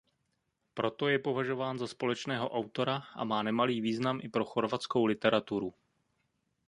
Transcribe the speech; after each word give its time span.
Proto 0.73 1.07
je 1.07 1.19
považován 1.19 1.77
za 1.79 1.87
společného 1.87 2.49
autora 2.49 2.95
a 3.13 3.23
má 3.23 3.43
nemalý 3.43 3.81
význam 3.81 4.19
i 4.23 4.29
pro 4.29 4.45
chorvatskou 4.45 5.05
literaturu. 5.05 5.73